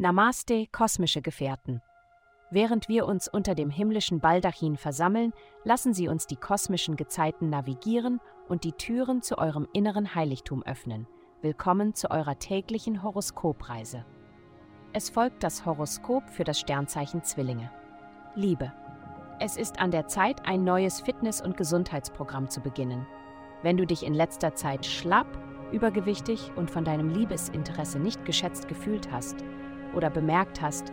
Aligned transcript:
Namaste, 0.00 0.66
kosmische 0.72 1.20
Gefährten. 1.20 1.82
Während 2.50 2.88
wir 2.88 3.04
uns 3.04 3.28
unter 3.28 3.54
dem 3.54 3.68
himmlischen 3.68 4.18
Baldachin 4.18 4.78
versammeln, 4.78 5.34
lassen 5.62 5.92
Sie 5.92 6.08
uns 6.08 6.26
die 6.26 6.36
kosmischen 6.36 6.96
Gezeiten 6.96 7.50
navigieren 7.50 8.18
und 8.48 8.64
die 8.64 8.72
Türen 8.72 9.20
zu 9.20 9.36
eurem 9.36 9.68
inneren 9.74 10.14
Heiligtum 10.14 10.62
öffnen. 10.62 11.06
Willkommen 11.42 11.94
zu 11.94 12.10
eurer 12.10 12.38
täglichen 12.38 13.02
Horoskopreise. 13.02 14.06
Es 14.94 15.10
folgt 15.10 15.42
das 15.42 15.66
Horoskop 15.66 16.30
für 16.30 16.44
das 16.44 16.58
Sternzeichen 16.58 17.22
Zwillinge. 17.22 17.70
Liebe. 18.34 18.72
Es 19.38 19.58
ist 19.58 19.80
an 19.80 19.90
der 19.90 20.06
Zeit, 20.06 20.46
ein 20.46 20.64
neues 20.64 21.02
Fitness- 21.02 21.42
und 21.42 21.58
Gesundheitsprogramm 21.58 22.48
zu 22.48 22.62
beginnen. 22.62 23.06
Wenn 23.62 23.76
du 23.76 23.86
dich 23.86 24.02
in 24.02 24.14
letzter 24.14 24.54
Zeit 24.54 24.86
schlapp, 24.86 25.26
übergewichtig 25.72 26.52
und 26.56 26.70
von 26.70 26.86
deinem 26.86 27.10
Liebesinteresse 27.10 27.98
nicht 27.98 28.24
geschätzt 28.24 28.66
gefühlt 28.66 29.12
hast 29.12 29.44
oder 29.94 30.10
bemerkt 30.10 30.60
hast, 30.60 30.92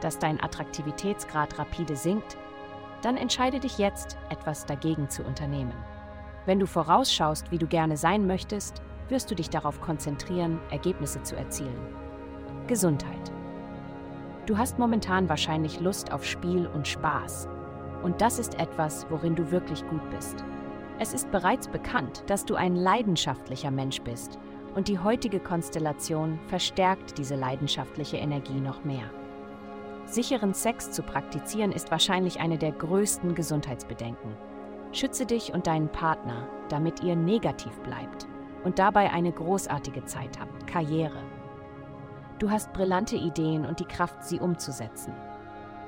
dass 0.00 0.18
dein 0.18 0.42
Attraktivitätsgrad 0.42 1.58
rapide 1.58 1.96
sinkt, 1.96 2.36
dann 3.02 3.16
entscheide 3.16 3.60
dich 3.60 3.78
jetzt, 3.78 4.16
etwas 4.30 4.66
dagegen 4.66 5.08
zu 5.08 5.22
unternehmen. 5.22 5.74
Wenn 6.46 6.58
du 6.58 6.66
vorausschaust, 6.66 7.50
wie 7.50 7.58
du 7.58 7.66
gerne 7.66 7.96
sein 7.96 8.26
möchtest, 8.26 8.82
wirst 9.08 9.30
du 9.30 9.34
dich 9.34 9.50
darauf 9.50 9.80
konzentrieren, 9.80 10.60
Ergebnisse 10.70 11.22
zu 11.22 11.36
erzielen. 11.36 11.86
Gesundheit. 12.66 13.32
Du 14.46 14.56
hast 14.56 14.78
momentan 14.78 15.28
wahrscheinlich 15.28 15.80
Lust 15.80 16.12
auf 16.12 16.24
Spiel 16.24 16.66
und 16.66 16.88
Spaß. 16.88 17.48
Und 18.02 18.20
das 18.20 18.38
ist 18.38 18.58
etwas, 18.58 19.06
worin 19.10 19.34
du 19.34 19.50
wirklich 19.50 19.86
gut 19.88 20.08
bist. 20.10 20.44
Es 20.98 21.12
ist 21.12 21.30
bereits 21.30 21.68
bekannt, 21.68 22.24
dass 22.26 22.44
du 22.44 22.54
ein 22.54 22.74
leidenschaftlicher 22.74 23.70
Mensch 23.70 24.00
bist 24.02 24.38
und 24.78 24.86
die 24.86 25.00
heutige 25.00 25.40
Konstellation 25.40 26.38
verstärkt 26.46 27.18
diese 27.18 27.34
leidenschaftliche 27.34 28.16
Energie 28.18 28.60
noch 28.60 28.84
mehr. 28.84 29.10
Sicheren 30.04 30.54
Sex 30.54 30.92
zu 30.92 31.02
praktizieren 31.02 31.72
ist 31.72 31.90
wahrscheinlich 31.90 32.38
eine 32.38 32.58
der 32.58 32.70
größten 32.70 33.34
Gesundheitsbedenken. 33.34 34.36
Schütze 34.92 35.26
dich 35.26 35.52
und 35.52 35.66
deinen 35.66 35.88
Partner, 35.88 36.46
damit 36.68 37.02
ihr 37.02 37.16
negativ 37.16 37.76
bleibt 37.80 38.28
und 38.62 38.78
dabei 38.78 39.10
eine 39.10 39.32
großartige 39.32 40.04
Zeit 40.04 40.38
habt. 40.38 40.68
Karriere. 40.68 41.24
Du 42.38 42.48
hast 42.48 42.72
brillante 42.72 43.16
Ideen 43.16 43.66
und 43.66 43.80
die 43.80 43.84
Kraft, 43.84 44.22
sie 44.22 44.38
umzusetzen. 44.38 45.12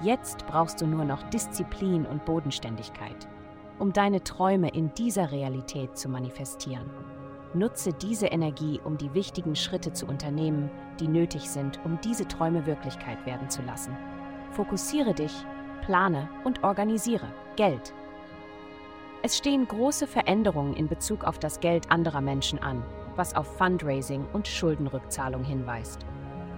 Jetzt 0.00 0.46
brauchst 0.46 0.80
du 0.80 0.86
nur 0.86 1.04
noch 1.04 1.24
Disziplin 1.24 2.06
und 2.06 2.24
Bodenständigkeit, 2.24 3.28
um 3.78 3.92
deine 3.92 4.24
Träume 4.24 4.70
in 4.70 4.94
dieser 4.94 5.30
Realität 5.30 5.98
zu 5.98 6.08
manifestieren. 6.08 6.88
Nutze 7.54 7.92
diese 7.92 8.26
Energie, 8.26 8.80
um 8.84 8.98
die 8.98 9.14
wichtigen 9.14 9.56
Schritte 9.56 9.92
zu 9.92 10.06
unternehmen, 10.06 10.70
die 11.00 11.08
nötig 11.08 11.48
sind, 11.48 11.80
um 11.84 11.98
diese 12.02 12.28
Träume 12.28 12.66
Wirklichkeit 12.66 13.24
werden 13.24 13.48
zu 13.48 13.62
lassen. 13.62 13.96
Fokussiere 14.50 15.14
dich, 15.14 15.32
plane 15.82 16.28
und 16.44 16.62
organisiere. 16.62 17.26
Geld. 17.56 17.94
Es 19.22 19.36
stehen 19.36 19.66
große 19.66 20.06
Veränderungen 20.06 20.74
in 20.74 20.88
Bezug 20.88 21.24
auf 21.24 21.38
das 21.38 21.60
Geld 21.60 21.90
anderer 21.90 22.20
Menschen 22.20 22.58
an, 22.60 22.82
was 23.16 23.34
auf 23.34 23.56
Fundraising 23.56 24.26
und 24.32 24.46
Schuldenrückzahlung 24.46 25.42
hinweist. 25.42 26.04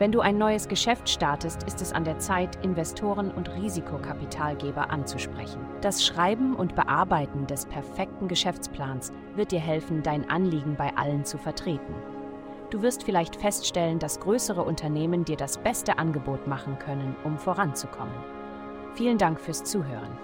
Wenn 0.00 0.12
du 0.12 0.20
ein 0.20 0.38
neues 0.38 0.66
Geschäft 0.66 1.10
startest, 1.10 1.64
ist 1.64 1.82
es 1.82 1.92
an 1.92 2.04
der 2.04 2.18
Zeit, 2.18 2.64
Investoren 2.64 3.30
und 3.30 3.54
Risikokapitalgeber 3.54 4.88
anzusprechen. 4.88 5.60
Das 5.82 6.06
Schreiben 6.06 6.56
und 6.56 6.74
Bearbeiten 6.74 7.46
des 7.46 7.66
perfekten 7.66 8.26
Geschäftsplans 8.26 9.12
wird 9.36 9.52
dir 9.52 9.60
helfen, 9.60 10.02
dein 10.02 10.30
Anliegen 10.30 10.74
bei 10.74 10.96
allen 10.96 11.26
zu 11.26 11.36
vertreten. 11.36 11.94
Du 12.70 12.80
wirst 12.80 13.02
vielleicht 13.02 13.36
feststellen, 13.36 13.98
dass 13.98 14.20
größere 14.20 14.62
Unternehmen 14.62 15.26
dir 15.26 15.36
das 15.36 15.58
beste 15.58 15.98
Angebot 15.98 16.46
machen 16.46 16.78
können, 16.78 17.14
um 17.22 17.36
voranzukommen. 17.36 18.24
Vielen 18.94 19.18
Dank 19.18 19.38
fürs 19.38 19.64
Zuhören. 19.64 20.16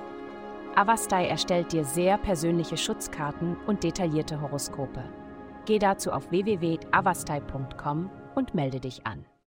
Avastai 0.74 1.26
erstellt 1.26 1.72
dir 1.72 1.84
sehr 1.84 2.16
persönliche 2.16 2.78
Schutzkarten 2.78 3.58
und 3.66 3.84
detaillierte 3.84 4.40
Horoskope. 4.40 5.04
Geh 5.66 5.78
dazu 5.78 6.12
auf 6.12 6.30
www.avastai.com 6.30 8.08
und 8.34 8.54
melde 8.54 8.80
dich 8.80 9.06
an. 9.06 9.26